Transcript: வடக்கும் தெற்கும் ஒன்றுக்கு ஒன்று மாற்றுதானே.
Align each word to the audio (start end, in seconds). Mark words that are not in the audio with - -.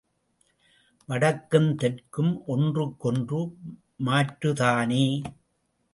வடக்கும் 1.09 1.69
தெற்கும் 1.75 2.31
ஒன்றுக்கு 2.45 3.07
ஒன்று 3.09 3.41
மாற்றுதானே. 4.05 5.05